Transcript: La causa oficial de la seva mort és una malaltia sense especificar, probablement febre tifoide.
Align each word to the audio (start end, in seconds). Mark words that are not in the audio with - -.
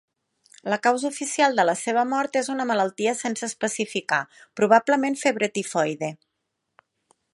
La 0.73 0.77
causa 0.85 1.09
oficial 1.09 1.59
de 1.59 1.65
la 1.69 1.75
seva 1.81 2.05
mort 2.13 2.39
és 2.41 2.49
una 2.53 2.67
malaltia 2.71 3.13
sense 3.19 3.45
especificar, 3.49 4.21
probablement 4.61 5.19
febre 5.27 5.51
tifoide. 5.59 6.11